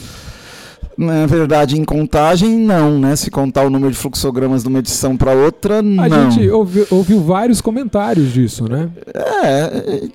Na 0.98 1.26
verdade, 1.26 1.80
em 1.80 1.84
contagem, 1.84 2.58
não, 2.58 2.98
né? 2.98 3.14
Se 3.14 3.30
contar 3.30 3.64
o 3.64 3.70
número 3.70 3.92
de 3.92 3.96
fluxogramas 3.96 4.64
de 4.64 4.68
uma 4.68 4.80
edição 4.80 5.16
para 5.16 5.30
outra, 5.32 5.80
não. 5.80 6.02
A 6.02 6.08
gente 6.08 6.50
ouviu, 6.50 6.84
ouviu, 6.90 7.20
vários 7.20 7.60
comentários 7.60 8.32
disso, 8.32 8.68
né? 8.68 8.90
É, 9.14 10.08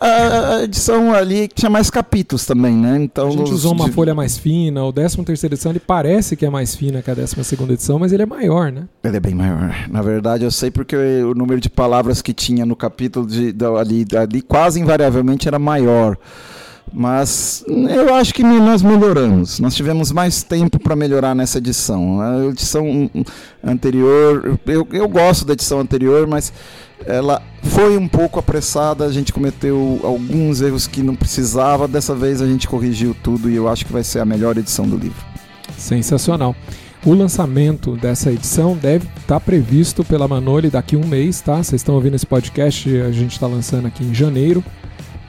a, 0.00 0.62
edição 0.62 1.12
ali 1.12 1.46
tinha 1.46 1.68
mais 1.68 1.90
capítulos 1.90 2.46
também, 2.46 2.74
né? 2.74 2.98
Então, 3.02 3.28
a 3.28 3.30
gente 3.32 3.52
usou 3.52 3.74
uma 3.74 3.84
de... 3.84 3.92
folha 3.92 4.14
mais 4.14 4.38
fina, 4.38 4.82
o 4.82 4.90
13 4.90 5.22
terceira 5.24 5.54
edição 5.54 5.72
ele 5.72 5.78
parece 5.78 6.34
que 6.36 6.46
é 6.46 6.50
mais 6.50 6.74
fina 6.74 7.02
que 7.02 7.10
a 7.10 7.14
12 7.14 7.44
segunda 7.44 7.74
edição, 7.74 7.98
mas 7.98 8.10
ele 8.10 8.22
é 8.22 8.26
maior, 8.26 8.72
né? 8.72 8.84
Ele 9.04 9.18
é 9.18 9.20
bem 9.20 9.34
maior. 9.34 9.74
Na 9.90 10.00
verdade, 10.00 10.44
eu 10.44 10.50
sei 10.50 10.70
porque 10.70 10.96
o 10.96 11.34
número 11.34 11.60
de 11.60 11.68
palavras 11.68 12.22
que 12.22 12.32
tinha 12.32 12.64
no 12.64 12.74
capítulo 12.74 13.26
de, 13.26 13.52
de 13.52 13.64
ali, 13.66 14.06
ali 14.18 14.40
quase 14.40 14.80
invariavelmente 14.80 15.46
era 15.46 15.58
maior. 15.58 16.16
Mas 16.92 17.64
eu 17.68 18.14
acho 18.14 18.34
que 18.34 18.42
nós 18.42 18.82
melhoramos. 18.82 19.60
Nós 19.60 19.74
tivemos 19.74 20.10
mais 20.10 20.42
tempo 20.42 20.78
para 20.78 20.96
melhorar 20.96 21.34
nessa 21.34 21.58
edição. 21.58 22.20
A 22.20 22.46
edição 22.46 23.10
anterior, 23.62 24.58
eu, 24.66 24.86
eu 24.92 25.08
gosto 25.08 25.44
da 25.44 25.52
edição 25.52 25.78
anterior, 25.78 26.26
mas 26.26 26.52
ela 27.06 27.42
foi 27.62 27.96
um 27.96 28.08
pouco 28.08 28.38
apressada. 28.38 29.04
A 29.04 29.12
gente 29.12 29.32
cometeu 29.32 30.00
alguns 30.02 30.60
erros 30.60 30.86
que 30.86 31.02
não 31.02 31.14
precisava. 31.14 31.86
Dessa 31.86 32.14
vez 32.14 32.42
a 32.42 32.46
gente 32.46 32.66
corrigiu 32.66 33.14
tudo 33.22 33.48
e 33.48 33.54
eu 33.54 33.68
acho 33.68 33.86
que 33.86 33.92
vai 33.92 34.02
ser 34.02 34.18
a 34.18 34.24
melhor 34.24 34.58
edição 34.58 34.88
do 34.88 34.96
livro. 34.96 35.24
Sensacional. 35.78 36.56
O 37.04 37.14
lançamento 37.14 37.96
dessa 37.96 38.30
edição 38.30 38.76
deve 38.76 39.06
estar 39.06 39.26
tá 39.26 39.40
previsto 39.40 40.04
pela 40.04 40.28
Manoli 40.28 40.68
daqui 40.68 40.96
a 40.96 40.98
um 40.98 41.06
mês, 41.06 41.40
tá? 41.40 41.56
Vocês 41.56 41.80
estão 41.80 41.94
ouvindo 41.94 42.14
esse 42.14 42.26
podcast, 42.26 42.94
a 43.00 43.10
gente 43.10 43.32
está 43.32 43.46
lançando 43.46 43.86
aqui 43.86 44.04
em 44.04 44.12
janeiro. 44.12 44.62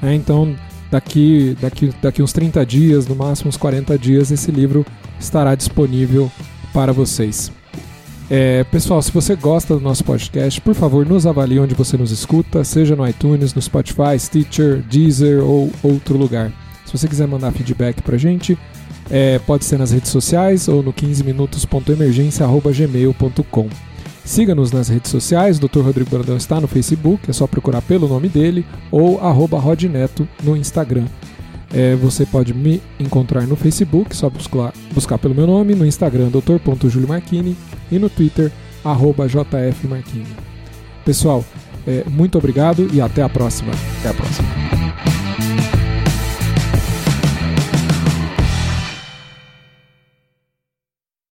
Né? 0.02 0.14
Então, 0.16 0.54
daqui, 0.92 1.58
daqui, 1.60 1.92
daqui 2.02 2.22
uns 2.22 2.34
30 2.34 2.66
dias, 2.66 3.08
no 3.08 3.16
máximo 3.16 3.48
uns 3.50 3.58
40 3.58 3.98
dias, 3.98 4.30
esse 4.30 4.52
livro 4.52 4.86
estará 5.20 5.56
disponível 5.56 6.32
para 6.74 6.92
vocês. 6.92 7.50
É, 8.30 8.66
pessoal, 8.66 9.02
se 9.02 9.12
você 9.12 9.36
gosta 9.36 9.74
do 9.76 9.82
nosso 9.82 10.04
podcast, 10.04 10.62
por 10.62 10.76
favor, 10.76 11.04
nos 11.06 11.26
avalie 11.26 11.60
onde 11.60 11.74
você 11.76 11.98
nos 11.98 12.12
escuta, 12.12 12.64
seja 12.64 12.96
no 12.96 13.08
iTunes, 13.08 13.54
no 13.54 13.62
Spotify, 13.62 14.18
Stitcher, 14.18 14.82
Deezer 14.84 15.44
ou 15.44 15.70
outro 15.84 16.18
lugar. 16.18 16.50
Se 16.86 16.98
você 16.98 17.08
quiser 17.08 17.28
mandar 17.28 17.52
feedback 17.52 18.02
pra 18.02 18.18
gente, 18.18 18.58
é, 19.10 19.38
pode 19.40 19.66
ser 19.66 19.78
nas 19.78 19.92
redes 19.92 20.12
sociais 20.12 20.70
ou 20.70 20.82
no 20.82 20.94
15minutos.emergência.gmail.com. 20.94 23.91
Siga-nos 24.24 24.72
nas 24.72 24.88
redes 24.88 25.10
sociais, 25.10 25.60
Dr. 25.60 25.82
Rodrigo 25.82 26.10
Brandão 26.10 26.38
está 26.38 26.62
no 26.62 26.68
Facebook, 26.68 27.30
é 27.30 27.34
só 27.34 27.48
procurar 27.48 27.82
pelo 27.82 28.08
nome 28.08 28.30
dele, 28.30 28.66
ou 28.92 29.20
arroba 29.20 29.60
Rodneto 29.60 30.28
no 30.44 30.56
Instagram. 30.56 31.06
É, 31.74 31.96
você 31.96 32.26
pode 32.26 32.54
me 32.54 32.82
encontrar 33.00 33.48
no 33.48 33.56
Facebook, 33.56 34.16
só 34.16 34.30
buscar, 34.30 34.74
buscar 34.94 35.18
pelo 35.18 35.34
meu 35.34 35.48
nome, 35.48 35.74
no 35.74 35.86
Instagram, 35.86 36.30
Dr.juliomarchini, 36.30 37.58
e 37.92 37.98
no 37.98 38.10
Twitter, 38.10 38.52
arroba. 38.84 39.28
Pessoal, 41.04 41.44
é, 41.88 42.04
muito 42.08 42.38
obrigado 42.38 42.88
e 42.94 43.02
até 43.02 43.24
a 43.24 43.30
próxima. 43.30 43.72
Até 44.00 44.10
a 44.10 44.14
próxima. 44.14 44.48